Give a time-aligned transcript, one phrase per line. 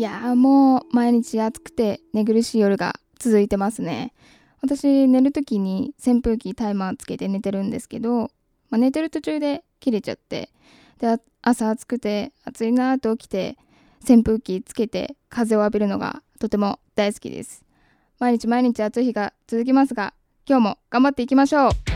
[0.00, 4.14] いやーもう毎日暑くて寝苦しい夜が続いてますね。
[4.62, 8.30] 私寝る時に扇風機タイマーつけて寝てるんですけど、
[8.70, 10.48] まあ、寝てる途中で切れちゃって
[11.00, 13.58] で朝暑くて暑いなーと起きて
[14.08, 17.62] 扇風機つけて風を浴びるのがとても大好きです。
[18.18, 20.14] 毎日毎日暑い日が続きますが
[20.48, 21.89] 今日も頑張っていきましょう。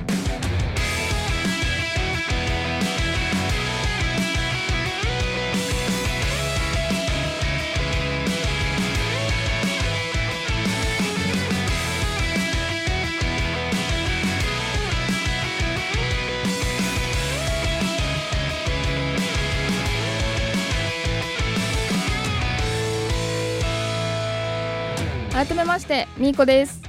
[25.46, 26.80] 改めましてみーこです。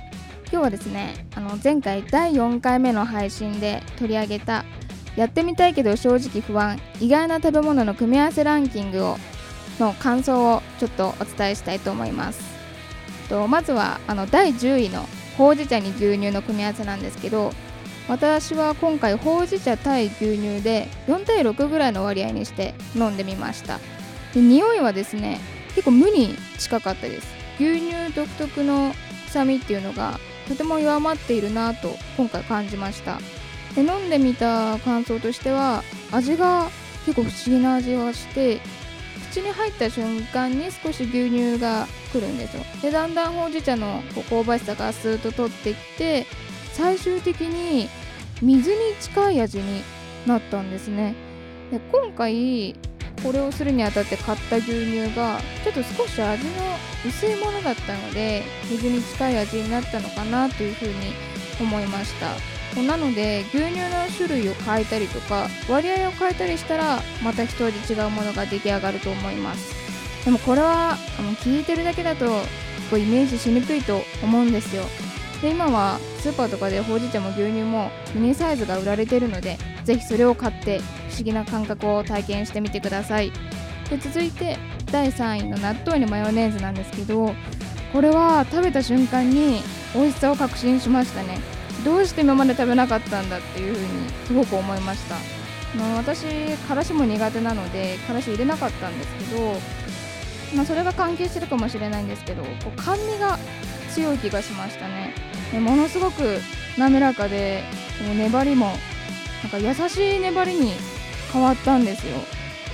[0.49, 4.63] 今日はですねあの前回第4回目の配信で取り上げた
[5.17, 9.17] やってみたいけど正直不安意外な食べ物の組み合わせランキングを
[9.77, 12.39] の感想をちょっとお伝えしたいと思います。
[13.27, 15.05] とまずはあの第10位の
[15.37, 17.51] ほうじ茶に牛乳の組み合わせなんですけど
[18.07, 23.79] 私は今回ほうじ茶対牛乳で4対6ぐらいの割合にして飲んでみました。
[24.33, 25.41] で匂いはですね
[25.75, 27.44] 結構無に近かったです。
[27.59, 28.93] 牛乳独特の
[29.27, 33.19] 臭みっていうのがとても弱まっているなと今回感じました。
[33.75, 36.69] で飲んでみた感想としては味が
[37.05, 38.59] 結構不思議な味がして
[39.31, 42.63] 口に入った瞬間に少し牛乳が来るんですよ。
[42.81, 46.25] でだんだんほうじ茶の香ばしさがスーッと取ってきて
[46.73, 47.89] 最終的に
[48.41, 49.81] 水に近い味に
[50.25, 51.15] なったんですね。
[51.71, 52.75] で今回
[53.25, 56.51] これをするにあたって買った牛乳がちょっと少し味の
[57.03, 60.93] 薄いものだったので水に近い味になったのかなというふうに
[61.59, 62.35] 思いました。
[62.81, 69.73] なので牛乳の種類を変えたりとか割合を変えたりしたらまた一味違うものが出来上がると思います。
[70.23, 72.27] でもこれはあの聞いてるだけだと
[72.91, 74.83] こうイメージしにくいと思うんですよ。
[75.41, 80.79] で今はスーパーとかでほうじ茶も牛乳もミニサイズが売られてるのでぜひそれを買って
[81.09, 83.31] 不思議な感覚を体験してみてください。
[83.89, 84.57] で続いて
[84.91, 87.33] 第3位の納豆にマヨネーズなんですけど
[87.93, 89.61] これは食べた瞬間に
[89.93, 91.39] 美味しさを確信しましたね。
[91.85, 95.15] どうして今まで食べなかったんだっていう風にすごく思いました。
[95.77, 96.25] まあ、私
[96.67, 99.53] からしも苦手なのでからし入れなかったんですけど、
[100.55, 103.37] まあ、それが関係してるかもしれないんですけどこう甘味が
[103.93, 105.13] 強い気がしましたね。
[105.59, 106.39] ものすごく
[106.77, 107.63] 滑らかで
[108.17, 108.73] 粘りも
[109.43, 110.73] なんか優しい粘りに
[111.31, 112.17] 変わったんですよ。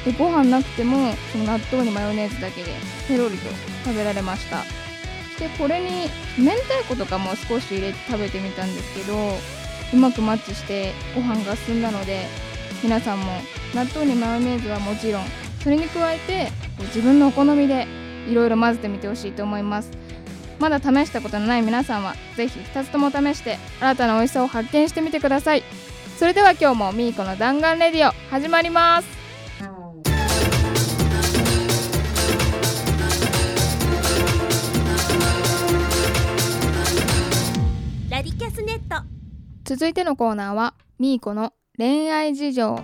[0.06, 2.72] でご飯なくてもその納豆にマヨネーズだけで
[3.08, 3.50] ペロリと
[3.86, 4.64] 食べられました。
[5.40, 9.16] でこれに明太子とかも少し入れて食べてみたんですけど
[9.94, 12.28] うまくマッチしてご飯が進んだので
[12.84, 13.26] 皆さんも
[13.74, 15.24] 納豆にマヨネーズはもちろん
[15.64, 17.88] それに加えて自分のお好みで
[18.30, 19.92] いろいろ混ぜてみてほしいと思います。
[20.60, 25.64] まだ試したことのない皆さんは是非2つとも試して新たな美味しさを発見してみてください。
[26.22, 29.08] それでは今日もみーこの弾丸レディオ始まります。
[38.08, 39.04] ラディキャスネット。
[39.64, 42.80] 続いてのコーナーはみーこの恋愛事情。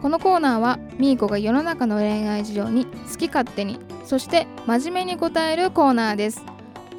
[0.00, 6.44] このコーナーはみーこが世の中の恋愛事情に好き勝手にそして真面目に答えるコーナーです。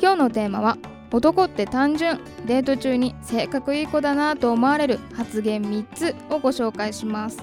[0.01, 0.77] 今日のテーマは
[1.15, 7.41] 男って単純デート中に性格いい子だなと思われる発言3つをご紹介します。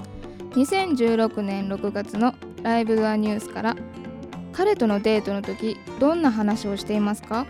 [0.51, 3.75] 2016年6月のライブドアニュースから
[4.51, 7.47] 彼とのデートの時どんな話をしていますか？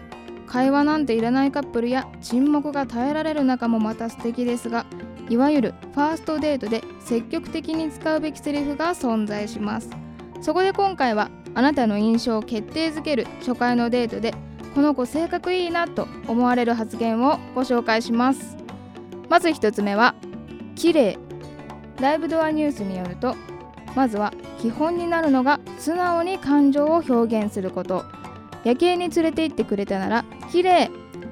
[0.48, 4.86] 会話なんていらないカップルや沈黙が耐えられる中もまた素敵ですが
[5.28, 9.90] いわゆるファーストデートで積極的に使うべきセリフが存在します。
[10.40, 14.34] そこで今回はあなたの印象を決定づける初回のデートで
[14.74, 18.58] この子性格いいなと思われる発言をご紹介します。
[19.30, 20.16] まず1つ目は
[20.76, 21.18] 綺麗。
[22.02, 23.36] ライブドアニュースによると
[23.96, 28.04] まずは基本になるのが素直に感情を表現すること。
[28.64, 30.90] 夜景に連れて行ってくれたなら綺麗。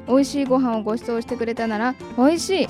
[0.08, 2.68] 美味しいご飯をご馳走してくれたなら美味しい。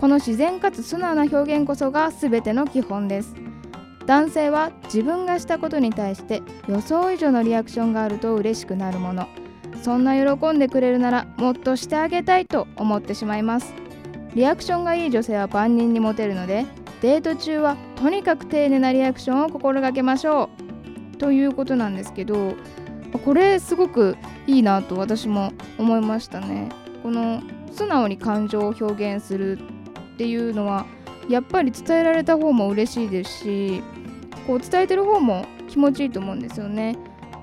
[0.00, 3.34] この自然かつ素直な表現こそが全ての基本です。
[4.06, 9.26] 男性は自分がしたことに対して予想以上のリアクションがあると嬉しくなるもの。
[9.84, 13.74] そんな喜んでくれるならもっとしてあげたいと思ってしまいます。
[14.34, 16.64] リアクションがいい女性は万人にモテるので
[17.02, 20.48] デート中はとにかく丁寧なリアクションを心がけましょ
[21.12, 21.18] う。
[21.18, 22.54] ということなんですけど
[23.26, 24.16] これすごく
[24.46, 26.70] いいなと私も思いましたね。
[27.02, 30.86] この素直に感情を表現するっていうのは
[31.28, 33.82] やっぱり伝えられた方も嬉しいですし
[34.46, 36.96] こう伝えてる方も気持ちいいと思うんですよね。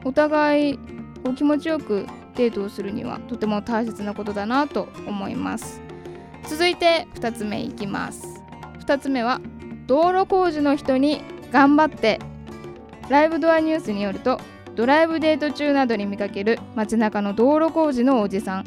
[0.03, 0.77] お互い
[1.23, 5.81] こう気持ちよくデートをするにはとても大切なことだなと思います。
[6.47, 8.41] 続いて2つ目いきます。
[8.79, 9.39] 2つ目は
[9.87, 12.19] 道路工事の人に頑張って。
[13.09, 14.39] ライブドアニュースによると
[14.75, 18.65] ドライブデート中などに見かける街中の道路工事のおじさん。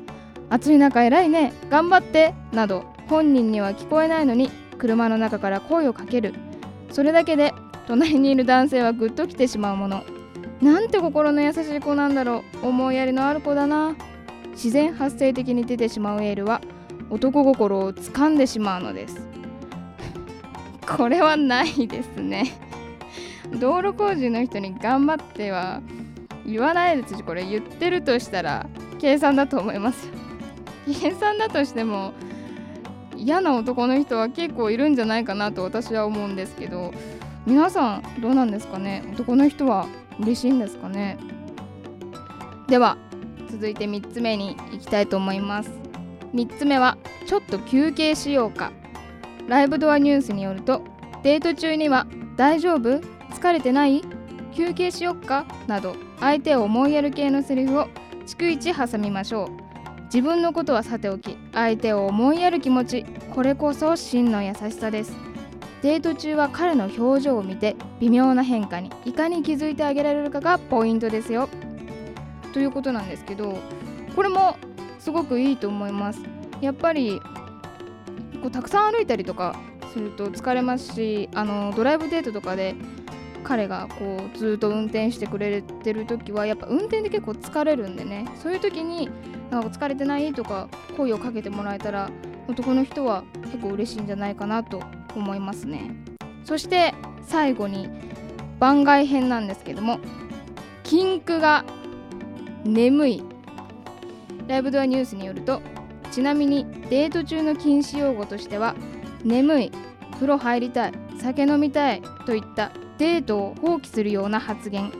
[0.50, 2.34] 暑い中偉いね頑張って。
[2.52, 6.34] など本人には聞こえないのに車の中から声をかける。
[6.90, 7.54] それだけで
[7.86, 10.04] 隣にいる男性はぐっと来てしまうもの。
[10.64, 12.68] なんて心の優しい子なんだろう。
[12.68, 13.94] 思いやりのある子だな。
[14.52, 16.62] 自然発生的に出てしまうエールは
[17.10, 19.28] 男心を掴んでしまうのです。
[20.96, 22.58] これはないですね。
[23.60, 25.82] 道路工事の人に頑張っては
[26.46, 28.66] 言わないですしこれ言ってるとしたら
[28.98, 30.08] 計算だと思います。
[30.86, 32.14] 計算だとしても
[33.18, 36.90] 嫌な男の人は結構いるんじゃないかなと私は思うんですけど
[37.44, 39.04] 皆さんどうなんですかね？
[39.12, 39.86] 男の人は
[40.20, 41.18] 嬉しいんですかね。
[42.68, 42.96] では
[43.50, 45.70] 続いて3つ目に行きたいと思います。
[46.34, 48.72] 3つ目はちょっと休憩しようか。
[49.46, 50.82] ライブドアニュースによると
[51.22, 52.06] デート中には
[52.36, 53.00] 大丈夫？
[53.30, 54.02] 疲れてない？
[54.54, 55.46] 休憩しよっか？
[55.66, 57.88] など相手を思いやる系のセリフを
[58.26, 59.48] 逐一挟みましょう。
[60.04, 65.12] 自分のことはさておき相手を思いやる気持ちこれこそ真の優しさです。
[65.84, 71.50] デート中は彼の表情を見て微妙な変化にいかに気づいてあげられるかがポイントですよ。
[72.54, 73.58] ということなんですけど
[74.16, 74.56] これも
[74.98, 76.22] すごくいいと思います。
[76.62, 77.20] やっぱり
[78.40, 79.60] こうたくさん歩いたりとか
[79.92, 82.74] すると疲れますしあのドライブデートとかで
[83.42, 88.24] 彼がこうずっと運転してくれてる時はやっぱ運転で結構疲れるんでね。
[88.42, 89.10] そういう時に
[89.50, 90.32] なんか疲れてない？
[90.32, 92.08] とか声をかけてもらえたら
[92.48, 94.80] 男の人は結構嬉しいんじゃないかなと
[95.18, 95.94] 思いますね。
[96.44, 97.88] そして最後に
[98.60, 99.98] 番外編なんですけども
[100.82, 101.64] 禁句が
[102.64, 103.24] 眠い。
[104.46, 105.62] ライブドアニュースによると
[106.10, 108.74] ちなみにデート中の禁止用語としては
[109.24, 109.72] 眠い
[110.12, 114.92] 風呂入りたい酒飲みたいといったデートを放棄するような発言。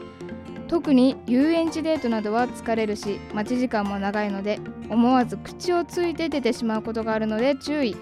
[0.67, 4.59] 特に遊園地デートなどは疲れるし待ち時間も長いので
[4.89, 7.97] 思わず口をついて出てしまうことがあるので注意。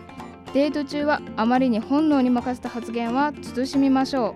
[0.55, 4.35] デート中はあまりに本能に任せた発言は慎みましょ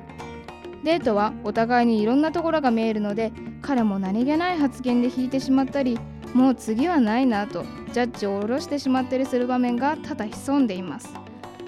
[0.82, 0.84] う。
[0.84, 5.98] デートはお互いにいろんなところが見えるので彼も何気ない発言で引いてしまったり
[6.32, 11.12] もう次はないなとジャッジを下ろしてしまったりする場面が多々潜んでいます。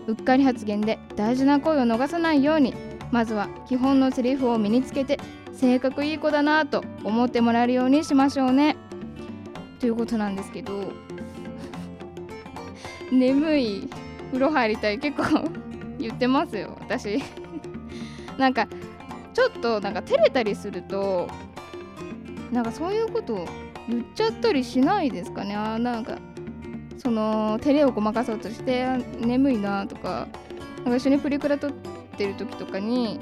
[0.06, 2.74] うっかり発言で大事な声を逃さないように
[3.10, 5.18] まずは基本のセリフを身につけて
[5.52, 8.76] 性格いい子だなと思ってもらえるようにしましょうね。
[9.80, 10.92] ということなんですけど
[13.12, 14.07] 眠い。
[14.28, 15.48] 風呂入りたい結構。
[15.98, 17.22] 言ってますよ私。
[18.38, 18.68] なんか
[19.34, 21.28] ちょっとなんか照れたりすると
[22.52, 23.46] なんかそういうこと
[23.88, 25.54] 言っちゃったりしないですかね。
[25.54, 26.18] あなんか
[26.98, 28.86] その照れをごまかそうとして
[29.20, 30.28] 眠いなとか
[30.78, 31.72] なんか一緒にプリクラ撮っ
[32.16, 33.20] てる時とかに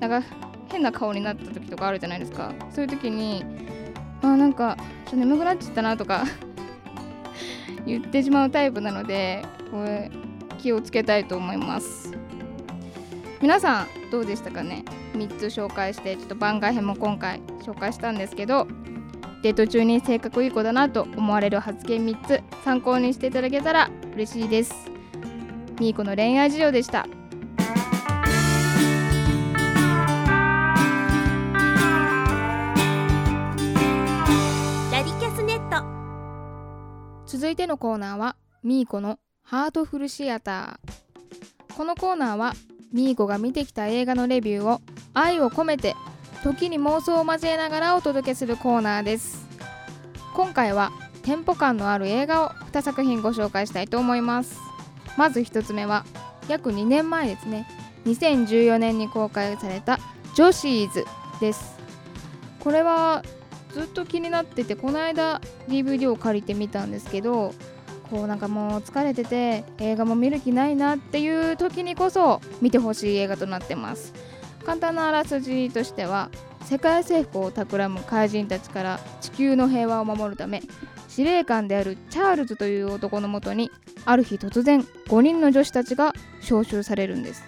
[0.00, 0.22] なんか
[0.70, 2.52] 変な顔になった時とかあるじゃないですか。
[2.70, 3.44] そういう時に
[4.22, 6.24] あなんかちょっと眠くなっちゃったなとか
[7.86, 10.10] 言ってしまうタイプなのでこれ
[10.58, 12.12] 気をつけたいと思います。
[13.40, 18.66] 皆さんどうでしたかね？3つ紹介してちょっと番外編も今回紹介したんですけど
[19.42, 24.74] デート中に性格いい子だなと思われる発言3つ参考にしていただけたら嬉しいです。
[25.78, 27.06] みーこの恋愛事情でした。
[34.90, 35.84] ラディキャスネット。
[37.26, 38.34] 続いてのコーナーは
[38.64, 39.20] みーこの
[39.50, 41.74] ハートフルシアター。
[41.74, 42.52] このコーナーは
[42.92, 44.82] みーこが見てきた映画のレビューを
[45.14, 45.96] 愛を込めて
[46.44, 49.48] 時に妄想を交えながらお届けするコーナーです。
[50.34, 54.58] 今回はテンポ感のある映画を2作品ご紹介したいと思います。
[55.16, 56.04] まず1つ目は
[56.46, 57.66] 約2年前ですね。
[58.04, 59.98] 2014年に公開された
[60.36, 61.06] 「ジョシーズ」
[61.40, 61.78] です。
[62.60, 63.22] これは
[63.72, 67.54] ずっと気になっててこの間 DVD を借りてみたんですけど
[68.10, 74.12] こうなんかもう疲れてて映画も見る気ないなっていう時にこそ見てほしい映画となってます。
[74.64, 76.30] 簡単なあらすじとしては
[76.64, 80.62] 世界征服を企む怪人たちから地球の平和を守るため
[81.08, 83.70] 司令官であるチャールズという男のもとに
[84.04, 87.44] ある日突然5人の女子たちが招集されるんです。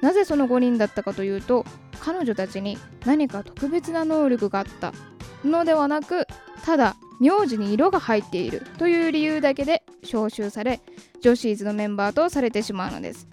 [0.00, 1.64] なぜその5人だったかというと
[2.00, 4.92] 彼女たちに何か特別な能力があった
[5.44, 6.26] のではなく
[6.64, 10.82] ただ名字に色が入っているという理由だけで招集され
[11.22, 13.26] 女子ーズのメンバーとされてしまうのです。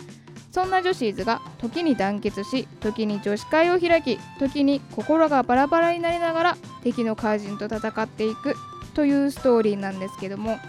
[0.49, 8.55] そんな女子ーズが時に団結し時に女子会を開き時に心がバラバラになりながら敵の怪人と戦っていく
[8.93, 10.59] というストーリーなんですけども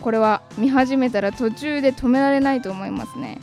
[0.00, 3.40] これは見始めたら途中で止められないと思いますね。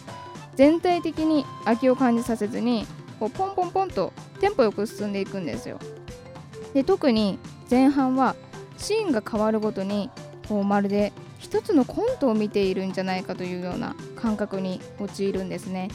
[0.56, 2.88] 全体的に飽きを感じさせずに
[3.20, 5.80] こうポンポンポンとテンポよく進んでいくんですよ。
[6.74, 7.38] で特に
[7.70, 8.36] 前半は
[8.78, 10.10] シーンが変わるごとに
[10.48, 15.90] こうまるで一つのコントを見ているんじゃないかというような感覚に陥るんですね。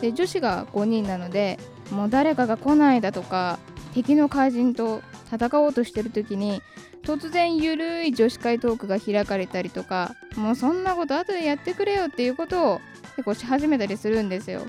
[0.00, 1.58] で女子が5人なので
[1.90, 3.58] もう誰かが来ないだとか
[3.94, 6.62] 敵の怪人と戦おうとしてる時に
[7.02, 12.80] 突然ゆるい女子会トークが開かれたりとかもうそんなこと後でやってくれよっていうことを
[13.16, 14.62] 結構し始めたりするんですよ。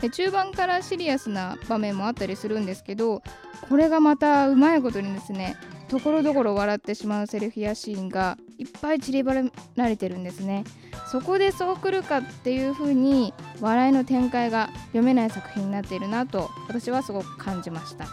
[0.00, 3.22] で中盤からシリアスな場面もあったりするんですけど
[3.68, 5.56] これがまたうまいことにですね
[5.88, 10.64] ところどころ笑ってしまうセリフやシーンがいっぱい散りばられてるんですね。
[11.10, 18.06] そこでそうくるかっていう風に笑いの展開が読めない作品になっているなと私はすごく感じました。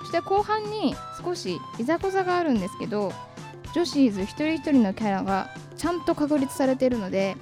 [0.00, 3.12] そして後半に少しいざこざがあるんですけど
[3.74, 7.36] 女子ーズ一人一人のキャラがちゃんと確立されているので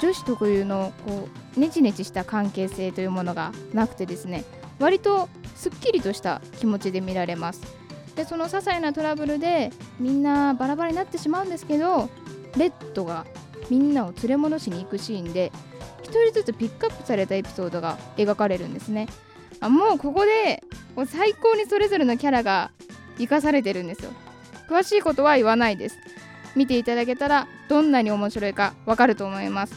[0.00, 4.44] 女子特有のこうネチネチした関係性というものがなくてですね
[4.78, 7.77] 割とすっきりとした気持ちで見られます。
[8.18, 9.70] でその些細なトラブルで
[10.00, 12.10] みんなバラバラになってしまうんですけど
[12.56, 13.24] レッドが
[13.70, 15.52] みんなを連れ戻しに行くシーンで
[16.02, 19.06] 1人ずつピックアップされたエピソードが描かれるんですね。
[19.60, 20.64] あもうここで
[20.96, 22.72] もう最高にそれぞれのキャラが
[23.18, 24.10] 生かされてるんですよ。
[24.68, 25.98] 詳しいことは言わないです。
[26.56, 29.74] 見ていただけたらどんなに面白いかわかると思います。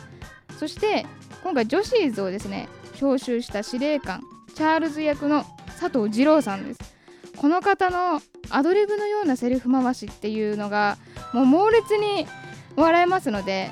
[0.57, 1.05] そして
[1.43, 2.67] 今回女子ーズをですね。
[2.95, 4.21] 招集した司令官
[4.55, 5.43] チャールズ役の
[5.79, 6.95] 佐藤二郎さんです。
[7.35, 8.21] この方の
[8.51, 10.97] アドリブのようなセリフ回しっていうのが
[11.33, 12.27] もう猛烈に
[12.75, 13.71] 笑えますので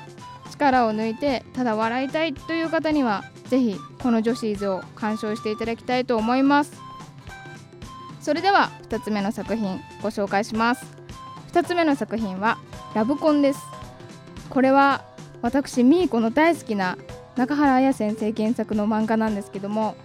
[0.50, 6.72] 力を抜いてただ笑いたいという方にはぜひこの女子ーズを鑑賞していただきたいと思います。
[8.20, 10.84] それでは2つ目の作品ご紹介します。
[11.52, 12.58] 2つ目の作品は
[12.94, 13.60] ラブコンです。
[14.50, 15.04] これは
[15.42, 16.98] 私ミーコの大好きな
[17.36, 19.96] 中原綾先生原作の漫画なんですけども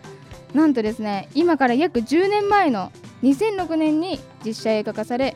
[0.54, 2.92] なんとですね今から約10年前の
[3.26, 5.36] 2006年に実写映画化され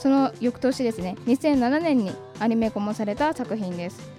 [0.00, 4.10] その翌年ですね2007年にアニメ化もされた作品です。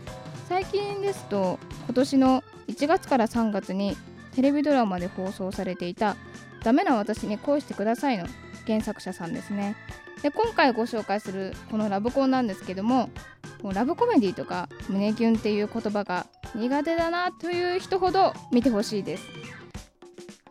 [0.48, 3.96] 最近ですと今年の1月から3月に
[4.34, 6.16] テレビドラマで放送されていた
[6.64, 8.26] 「ダメな私に恋してください」の
[8.66, 9.76] 原作者さんですね。
[10.24, 13.10] で今回ご紹介するこのラブコンなんですけども
[13.62, 19.24] もうラブコメディとか胸キュンっていう言葉が苦手だなという人ほど見てほしいです。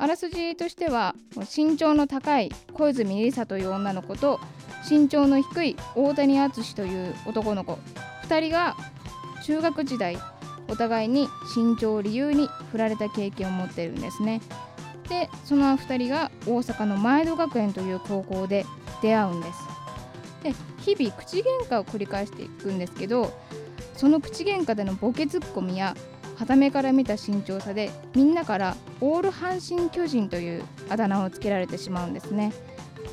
[0.01, 1.15] あらすじとしては
[1.57, 4.39] 身長の高い小泉梨沙という女の子と
[4.89, 7.79] 身長の低い大谷敦という男の子。
[8.29, 8.77] 2人が
[9.45, 10.17] 中学時代
[10.69, 11.27] お互いに
[11.57, 14.41] 身長を理由に振られた経験を持っているんですね。
[15.09, 18.67] でその2人が大阪の前戸学園という高校で
[19.03, 19.59] 出会うんです。
[20.45, 23.33] で日々口喧嘩を繰り返していくんですけど
[23.97, 25.97] その口喧嘩でのボケツッコミや
[26.39, 32.53] 傍目から見た身長差でみんなからオール阪神巨人というあだ名をつけられてしまうんですね。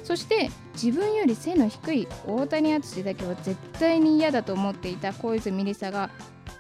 [0.04, 6.12] そして自分より背の低い大谷敦だけは絶対に嫌だと思っていた小泉梨沙が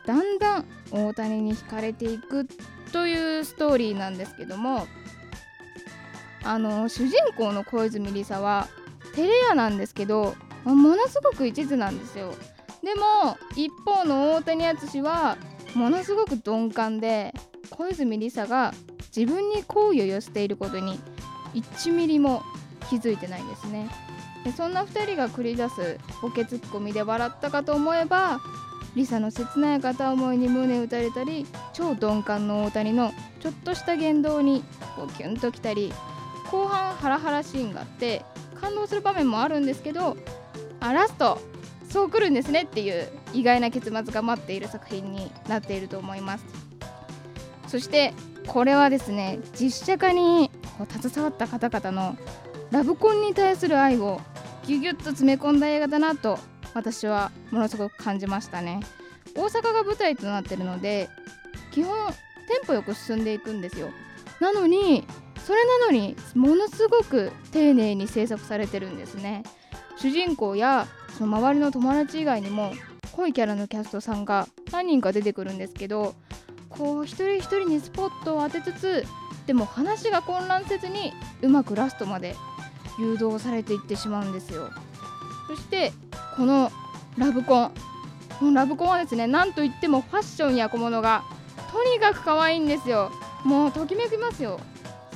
[0.07, 2.47] だんだん大谷に惹かれていく
[2.91, 4.87] というストーリーなんですけども
[6.43, 8.67] あの主人公の小泉梨沙は
[9.15, 12.33] 照れ屋なんですけどものすごく一途なんですよ。
[12.83, 15.37] でも一方の大谷敦は
[15.75, 17.33] ものすごく鈍感で
[17.69, 18.73] 小泉梨沙が
[19.15, 20.99] 自分に好意を寄せていることに
[21.53, 22.43] 1ミリも
[22.89, 23.89] 気づいてないんですね。
[24.43, 28.39] でそんな2人が繰り出すボケツッコミで笑ったかと思えば
[28.95, 34.63] リサの切ない片思いに胸打たれたり超鈍感の大谷のちょっとした言動に
[34.95, 35.91] こうキュンときたり
[36.51, 38.23] 後半ハラハラシーンがあって
[38.61, 40.15] 感動する場面もあるんですけど
[40.79, 41.41] あラスト
[41.95, 46.45] そう来るんですねっていう意外な結末が待っている作品になっていると思います。
[47.69, 48.13] そして
[48.47, 50.51] これはですね実写化に
[50.89, 52.17] 携わった方々の
[52.69, 54.19] ラブコンに対する愛を
[54.67, 56.37] ギュギュッと詰め込んだ映画だなと
[56.73, 58.81] 私はものすごく感じましたね。
[59.33, 61.07] 大阪が舞台となってるので
[61.71, 62.15] 基本テ
[62.61, 63.87] ンポよく進んでいくんですよ。
[64.41, 65.07] なのに
[65.45, 69.43] それなのにものすごく丁寧に制作されてるんですね。
[69.95, 72.73] 主人公やその周りの友達以外にも
[73.13, 76.15] 濃いキャラのキャストさんが何人か出てくるんですけど
[76.69, 79.05] こう一人一人にスポットを当てつつ
[79.47, 82.35] でも話が混乱せずにうまくラストまで
[82.99, 84.69] 誘導されていってしまうんですよ。
[85.47, 85.93] そして
[86.35, 86.71] この
[87.17, 87.71] ラブコン
[88.39, 91.23] このラブコンはですねなんといってもファッションや小物が
[91.71, 93.11] とにかく可愛いんですよ。
[93.45, 94.59] もうときめきますよ。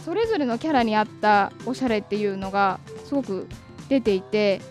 [0.06, 3.50] それぞれのキャラに合ったおしゃれっていうのがすごく
[3.90, 4.62] 出ていて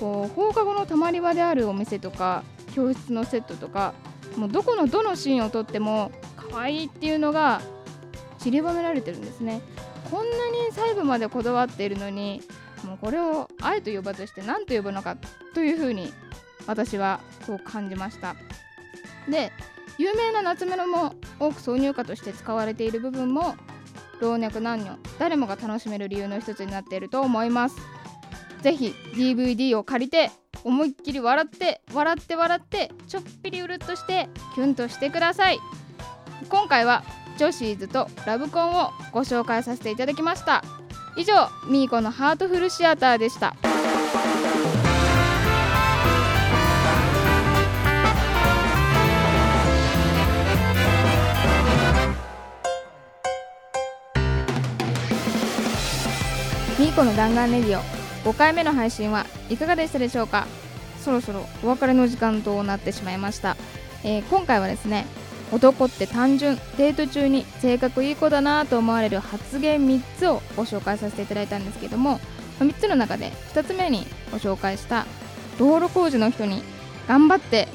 [0.00, 2.42] こう放課後のたまり場であるお店とか
[2.74, 3.92] 教室のセットとか
[4.36, 7.60] もうどこのどのシーンを撮っても可愛いっていうのが
[8.38, 9.60] 散りばめられてるんですね。
[10.10, 12.42] こんなに細部までこだわっているのに
[12.82, 15.16] もうこれをあえと呼ばずして何と呼ぶのか
[15.54, 16.12] というふうに
[16.66, 18.34] 私はそう感じました。
[19.28, 19.52] で
[19.98, 23.54] 有名な夏メロも多く挿入歌として使われている部分も
[24.20, 27.76] 老若男女誰もが楽しめる理由の一つになっていると思います。
[28.62, 30.30] ぜひ DVD を借りて
[30.64, 35.58] 思いっきり笑って笑って笑ってちょっぴりうるっとしてキュンとしてください。
[36.48, 37.02] 今回は
[37.38, 40.62] ジョシーズとラブコンをご紹介させていただきました。
[41.16, 43.54] 以上ミーコのハートフルシアターでした。
[56.78, 57.99] ミーコの弾丸レディオ。
[58.24, 60.46] 5回目の配信はいかがでしたでしょうか？
[61.02, 63.56] そろそろお別れの時間となってしまいました、
[64.04, 65.06] えー今回はですね
[65.52, 72.20] 男って単純デート中に性格いい子だなと思われる発言3つをご紹介させていただいたんですけども
[72.60, 75.06] 3つの中で2つ目にご紹介した
[75.58, 76.62] 道路工事の人に
[77.08, 77.66] 頑張って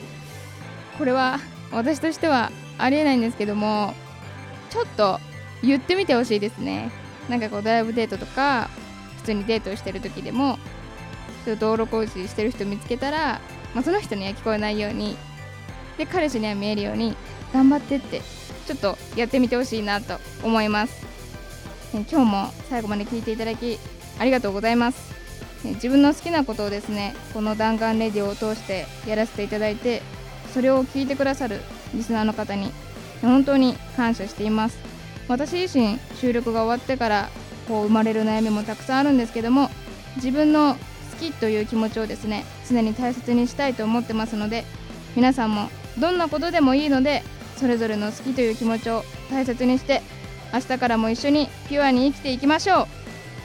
[0.98, 1.40] これは
[1.72, 3.94] 私としてはありえないんですけども
[4.70, 5.20] ちょっと
[5.62, 6.92] 言ってみてほしいですね。
[7.30, 8.70] なんかこうドライブデートとか
[9.26, 10.60] 普通にデートしてる時でも
[11.60, 13.42] 道路工事してる人見つけたら、
[13.74, 15.18] まあ、その人には聞こえないように
[15.98, 17.16] で彼氏には見えるように
[17.52, 18.22] 頑張ってって
[18.68, 21.06] ちょっとやってみてほしいなと思います。
[21.92, 23.80] 今日も最後まで聞いていただき
[24.20, 25.16] ありがとうございます。
[25.64, 30.04] 自分の好きなことをですねこの弾丸レディオを通してやらせていただいて
[30.54, 31.62] それを聞いてくださる
[31.96, 32.72] リスナーの方に
[33.24, 34.78] 本当に感謝しています。
[35.28, 37.30] 私自身収録が終わってから
[37.68, 39.70] こう生まれる悩みもたくさんあるんですけども
[40.18, 40.80] 自分の好
[41.20, 44.66] きという気持ちをですね常に大切にしたいと思ってますので
[45.16, 47.24] 皆さんもどんなことでもいいので
[47.58, 50.02] それぞれの好きという気持ちを大切にして
[50.54, 52.88] 明日からも一緒にピュアに生きていきましょう。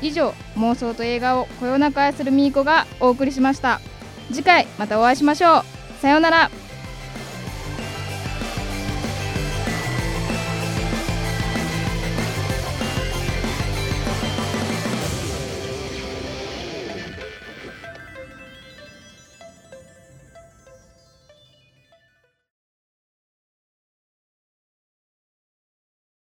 [0.03, 3.81] 以上妄想と映画をこよなく愛するみーこがお送りしました。
[4.33, 5.65] 次回またお会いしましょう。
[6.01, 6.51] さようなら。